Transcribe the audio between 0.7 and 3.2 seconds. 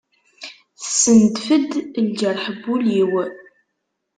Tessendef-d lǧerḥ n wul-iw.